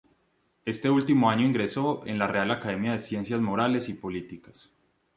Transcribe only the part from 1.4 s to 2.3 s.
ingresó en la